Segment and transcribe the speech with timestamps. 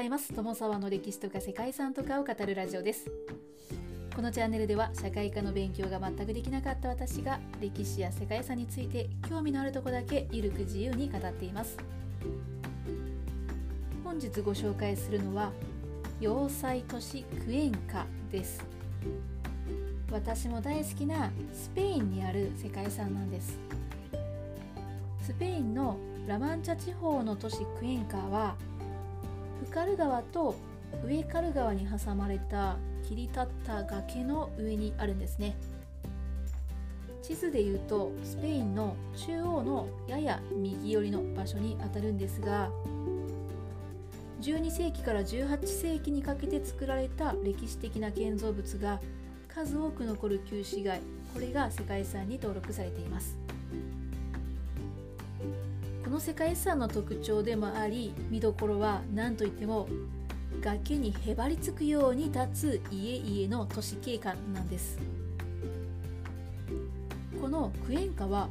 [0.00, 0.32] ざいます。
[0.32, 3.12] 友沢の歴史とか世界遺産とかを語るラジオです。
[4.16, 11.76] このチャンネルでは社会科の勉強が全くできなかった私が歴史や世界遺産について興味のあるとこだけゆるく自由に語っています。
[14.02, 15.52] 本日ご紹介するのは
[16.18, 18.64] 要塞都市クエンカです。
[20.10, 23.58] 私も大好きなスペインにある世界遺産なんです。
[25.20, 28.56] スペインのラマンチャ地方の都市クエンカは
[29.70, 30.56] カル川と
[31.04, 32.76] ウエカル川に挟まれた
[33.08, 35.56] 切り立った崖の上にあるんですね。
[37.22, 42.70] 地図でいうとスペインの中央のやや右寄りの場所にあたるんですが
[44.40, 49.00] 12世紀から18世紀にかけて作られた歴史的な建造物が
[49.54, 51.00] 数多く残る旧市街
[51.32, 53.38] これが世界遺産に登録されています。
[56.10, 59.88] この世界遺産の特徴でもあり見どころは何といっても
[60.60, 64.98] 崖にへばりつくように立つ家々の都市景観なんです。
[67.40, 68.48] このクエンカは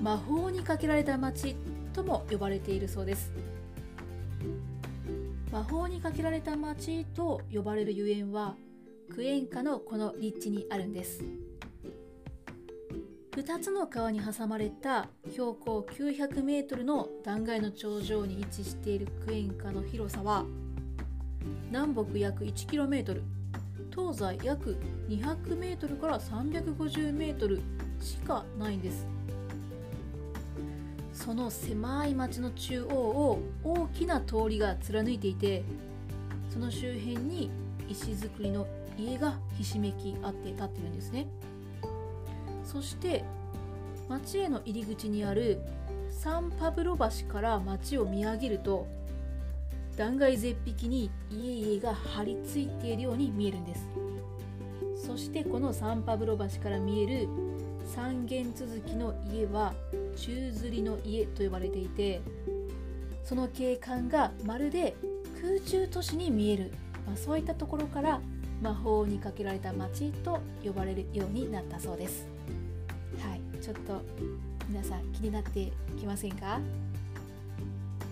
[0.00, 1.56] 魔法にかけられた町
[1.92, 3.32] とも呼ばれているそうです。
[5.50, 8.54] 魔法にかけられた町と呼ばれるゆえんは
[9.12, 11.24] クエンカのこの立地にあるんです。
[13.32, 20.44] 2つの川に挟まれた標高 900m の断崖の頂上に位置しているクエンカの広さは
[21.70, 23.22] 南北約 1km
[23.90, 24.76] 東西約
[25.08, 27.60] 200m から 350m
[28.00, 29.06] しかないんです。
[31.14, 35.62] その狭い町の中央を大きな通りが貫いていて
[36.50, 37.50] その周辺に
[37.88, 38.66] 石造りの
[38.98, 41.28] 家がひしめき合って立ってるんですね。
[42.64, 43.24] そして
[44.08, 45.60] 町への入り口にある
[46.10, 48.86] サンパブロ橋から町を見上げると
[49.96, 53.88] 断崖絶壁に家々が張り付いているように見えるんです。
[55.06, 57.28] そしてこのサンパブロ橋から見える
[57.84, 59.74] 三軒続きの家は
[60.16, 62.20] 宙吊りの家と呼ばれていて
[63.24, 64.94] その景観がまるで
[65.40, 66.72] 空中都市に見える、
[67.06, 68.20] まあ、そういったところから
[68.62, 72.31] 魔法にかけられた町と呼ばれるようになったそうです。
[73.62, 74.02] ちょっと
[74.68, 76.58] 皆さん気になってきませんか？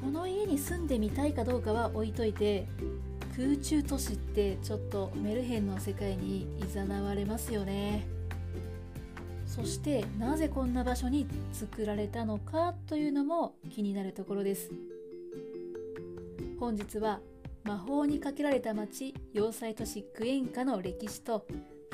[0.00, 2.68] この家に住んでみたいかどうかは置いといて
[3.36, 8.06] 空中都市ってちょっとメルヘンの世界に誘われますよね。
[9.44, 14.70] そしてなぜこんな場所に作られたのかというのも気になるところです。
[16.60, 17.18] 本日は
[17.64, 21.44] 魔法にかけられた町要塞都市クエンカの歴史と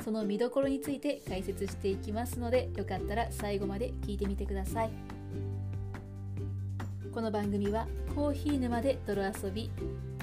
[0.03, 4.89] その見どころについて解説していきますのでよかったら最後まで聞いてみてください。
[7.13, 9.69] この番組はコーヒー沼で泥遊び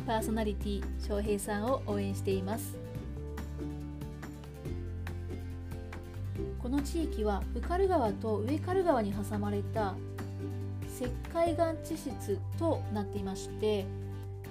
[0.07, 2.79] パーソナリティ翔平さんを応援しています。
[6.63, 9.95] この地域はウカル川と上カル川に挟まれた
[10.89, 13.85] 石灰岩地質となっていまして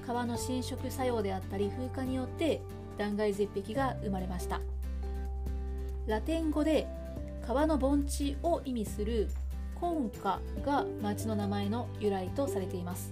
[0.05, 2.61] 川の侵食作用であったり風化によって
[2.97, 4.61] 断崖絶壁が生まれました。
[6.07, 6.87] ラテン語で
[7.47, 9.27] 川の盆地を意味する
[9.73, 13.11] コンカが町の名前の由来とされています。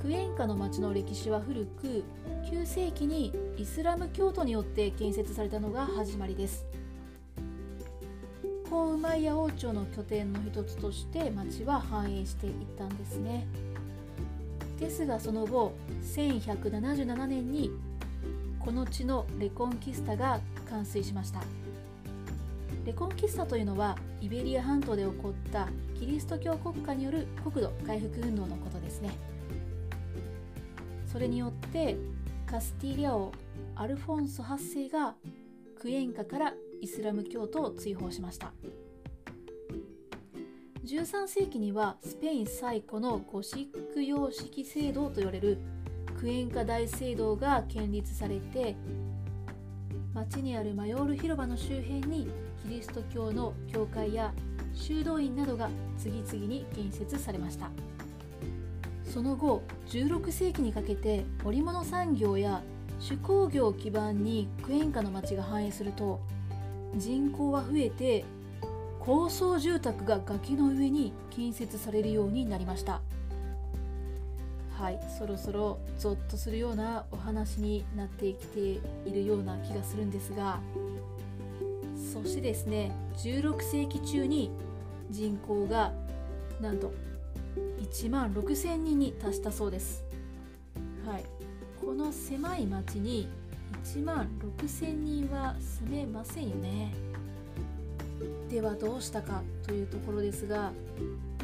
[0.00, 2.04] クエンカの町の歴史は古く
[2.44, 6.64] 9世紀にイスラム教徒によって建設されたのが始まりです。
[8.70, 13.46] コウマイヤ王朝の拠点の一つとして町は繁栄していったんですね。
[14.78, 15.72] ですがその後
[16.02, 17.70] 1177年に
[18.64, 21.40] この地のレコンキスタが完遂しました。
[22.86, 29.10] レコンキスタというのはイベリア半島で起こったキリスト教国家による国土回復運動のことですね。
[31.06, 31.96] それによって
[32.46, 33.32] カスティリャ王
[33.76, 35.14] アルフォンソ8世が
[35.78, 38.54] クエンカからイスラム教徒を追放しました。
[40.86, 45.58] 13世紀にはスペイン最古のゴシック様式聖堂と言われる
[46.24, 48.76] クエンカ大聖堂が建立されて
[50.14, 52.30] 町にあるマヨール広場の周辺に
[52.62, 54.32] キリスト教の教会や
[54.72, 55.68] 修道院などが
[55.98, 57.68] 次々に建設されました。
[59.04, 62.62] その後16世紀にかけて織物産業や
[63.06, 66.22] 手工業を基盤にクエンカの町が繁栄すると
[66.96, 68.24] 人口は増えて
[68.98, 73.02] 高層住宅が崖の上に建設されるようになりました。
[74.78, 78.80] はいそろそろゾッとするようなお話になってきてい
[79.12, 80.60] るような気がするんですが
[82.12, 84.50] そしてですね16世紀中に
[85.10, 85.92] 人口が
[86.60, 86.92] なんと
[87.80, 90.04] 1万6000人に達したそうです。
[91.06, 91.24] はい、
[91.80, 93.28] この狭い町に
[93.84, 94.28] 1万
[94.58, 96.94] 6,000人は住めませんよね。
[98.48, 100.72] ではどうしたかというところですが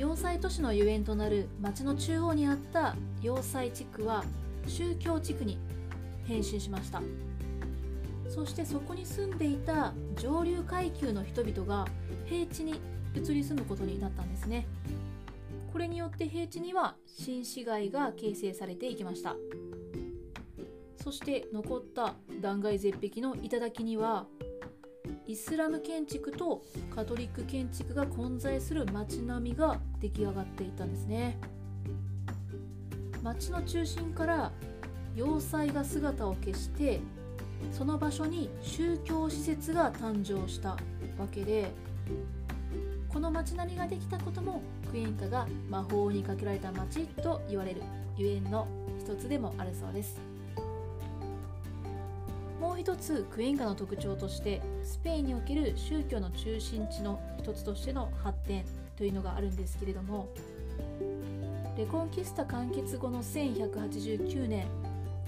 [0.01, 4.25] 要塞都市のゆえんとなる町の中央にあった要塞地区は
[4.67, 5.59] 宗教地区に
[6.27, 7.03] 変身しました。
[8.27, 11.87] そしてそこに住んでいた上流階級の人々が
[12.25, 12.81] 平地に
[13.15, 14.67] 移り住むことになったんですね。
[15.71, 19.37] これによって平地には新市街が形成されていきました。
[20.97, 24.25] そして残った断崖絶壁の頂には
[25.31, 26.61] イスラム建築と
[26.93, 31.39] カトリック建築が混在する街並みが出来上がっていたんですね。
[33.23, 34.51] 街の中心から
[35.15, 36.99] 要塞が姿を消して
[37.71, 40.79] その場所に宗教施設が誕生したわ
[41.31, 41.71] けで
[43.09, 47.83] この街並みができたこともクエンカが魔法にかけられた街と言われる
[48.17, 48.67] ゆえんの
[48.99, 50.30] 一つでもあるそうです。
[52.81, 58.65] 一つクエンカの特徴としてスペインにおける宗教の中心地の一つとしての発展
[58.97, 60.31] というのがあるんですけれども
[61.77, 64.67] レコンキスタ完結後の1189年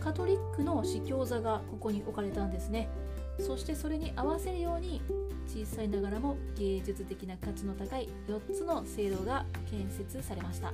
[0.01, 2.89] カトリックの司教座がここに置かれたんですね。
[3.39, 5.01] そしてそれに合わせるように
[5.47, 10.73] 小さいながらも芸術的な価値の高い4つの聖堂が建設されました。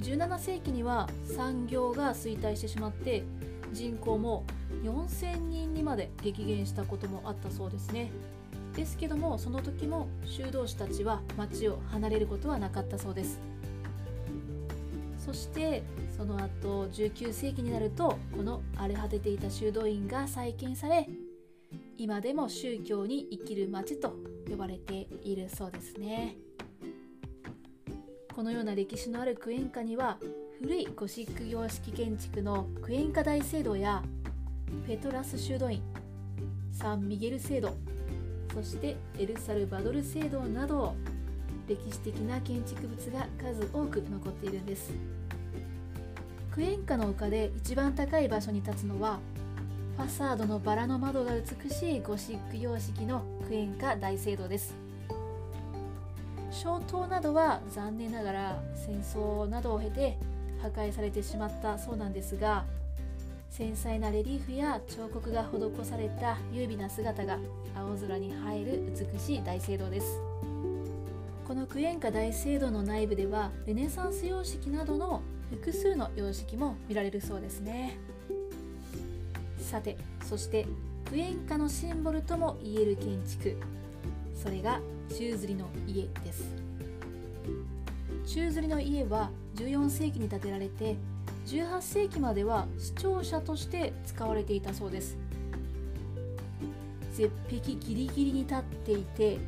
[0.00, 3.24] 17世紀には産業が衰退してしまって
[3.74, 4.44] 人口も
[4.84, 8.10] 4000人にまで激減したこともあったそうですね。
[8.74, 13.40] ですけどもその時も修道士たちは町を離れることはなかったそうです。
[15.18, 15.82] そして
[16.16, 21.08] その後19世紀になるとこの荒れ果てていた修道院が再建され
[21.96, 24.14] 今でも宗教に生きる町と
[24.48, 26.36] 呼ばれているそうですね。
[28.34, 30.18] このような歴史のあるクエンカには
[30.64, 34.02] 古いゴシック様式建築のクエンカ大聖堂や
[34.86, 35.82] ペトラス修道院
[36.72, 37.74] サンミゲル聖堂
[38.54, 40.94] そしてエルサルバドル聖堂など
[41.68, 44.90] 歴史的な建築物が数多く残っているんです。
[46.50, 49.18] クエンカの丘で一番高い場所に立つのは
[49.98, 54.74] ファサードのバラの窓が美しいゴシック様式のクエンカ大聖堂です。
[56.50, 60.16] 小塔などは残念ながら戦争などを経て
[60.64, 62.64] 破壊されてしまったそうなんですが
[63.50, 67.38] 繊細なレリーフや彫刻が施された優美な姿が
[67.76, 68.32] 青空に映
[68.62, 68.82] える
[69.12, 70.20] 美しい大聖堂です。
[71.46, 77.96] このクエンカ大聖堂の内部ではルネサンス様式などの複数の様式も見られるそうですね。
[79.60, 80.66] さてそして
[81.08, 83.56] クエンカのシンボルともいえる建築。
[84.34, 84.80] それが
[85.10, 86.50] 宙吊りの家です。
[88.26, 90.96] 宙吊りの家は14世紀に建てられて
[91.46, 95.16] 18世紀までは視聴者として使われていたそうです。
[97.12, 99.38] 絶壁ギリギリに立っていて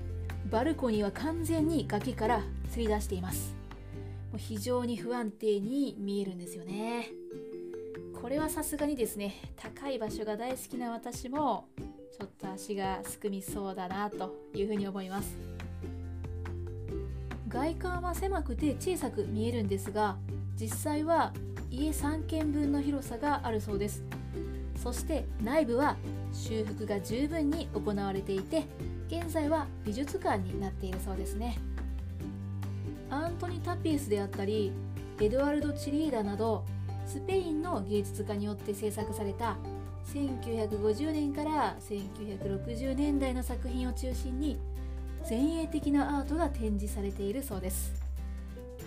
[0.50, 2.42] バルコニーは完全に崖から
[2.72, 3.54] 吊り出しています。
[4.30, 7.08] もう非常に不安定に見えるんですよね。
[8.20, 11.68] これはさすがにですね高い場所が大好きな私も
[12.18, 15.55] ちょっと足がすくみそうだなというふうに思います。
[17.56, 20.18] 外観は狭くて小さく見えるんですが
[20.60, 21.32] 実際は
[21.70, 24.04] 家3軒分の広さがあるそうです。
[24.82, 25.96] そして内部は
[26.34, 28.64] 修復が十分に行われていて
[29.08, 31.58] 現在は美術館になっているそうですね。
[33.08, 34.70] アントニ・タピースであったり
[35.18, 36.62] エドワルド・チリーダなど
[37.06, 39.56] スペインの芸術家によって制作された
[40.12, 44.58] 1950年から1960年代の作品を中心に
[45.28, 47.92] 前衛的なアートが展示されているそうです。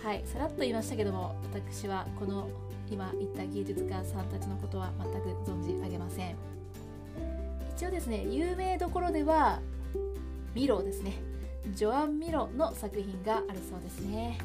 [0.02, 2.48] はいさらっと言いましたけども私はこの
[2.90, 6.36] 今言った芸術家さんたちのことは全く存じ上げません。
[7.76, 9.60] 一応ですね有名どころでは
[10.54, 11.12] ミロですね。
[11.74, 14.38] ジョアン・ミロの作品があるそうですね。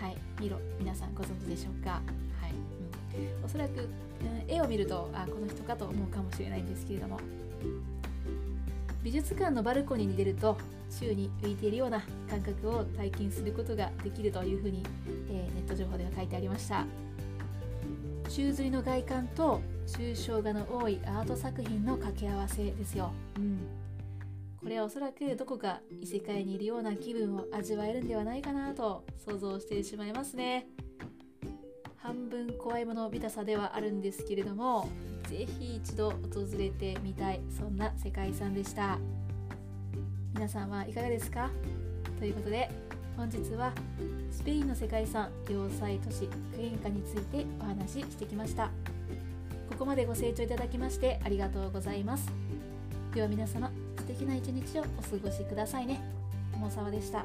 [0.00, 2.00] はいミロ皆さんご存知でしょうか？
[2.40, 2.52] はい、
[3.18, 3.88] うん、おそらく、うん、
[4.48, 7.20] 絵を見るとあこの人かと思うかもしれないんですけれども。
[9.02, 10.56] 美術館のバルコニーに出ると
[10.90, 14.82] 宙に浮いているような感覚を体験することができるというふうに、
[15.30, 16.86] えー、ネット情報では書いてありました。
[18.28, 23.58] 宙吊りの外観と抽象画の多いアート作品の掛け合わせですよ、うん、
[24.58, 30.66] これはおそらくどこか異世界にいるような気分を味わえるんではないかなと想像してしまいますね。
[31.96, 34.88] 半分怖いもの見たさではあるんですけれども
[35.32, 36.16] ぜひ一度訪
[36.58, 38.98] れてみたいそんな世界遺産でした。
[40.34, 41.48] 皆さんはいかがですか？
[42.18, 42.70] ということで
[43.16, 43.72] 本日は
[44.30, 48.70] スペインの世界遺産要塞都市クエンカについてお話ししてきました。
[49.70, 52.30] ここまでご清聴いただきましてありがとうございます。
[53.14, 56.02] では皆様素敵な一日をお過ごしくださいね。
[56.52, 57.24] 友沢でした。